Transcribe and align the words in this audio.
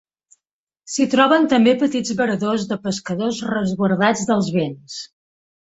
S'hi 0.93 1.05
troben 1.11 1.45
també 1.51 1.75
petits 1.83 2.15
varadors 2.23 2.67
de 2.73 2.81
pescadors 2.89 3.45
resguardats 3.53 4.29
dels 4.33 4.53
vents. 4.61 5.03